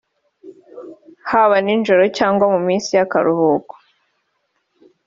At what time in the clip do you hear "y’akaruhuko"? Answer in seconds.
2.97-3.73